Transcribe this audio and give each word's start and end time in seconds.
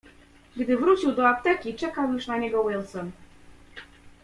"Gdy 0.57 0.77
wrócił 0.77 1.11
do 1.15 1.29
apteki, 1.29 1.75
czekał 1.75 2.13
już 2.13 2.27
na 2.27 2.37
niego 2.37 2.69
Wilson." 2.69 3.11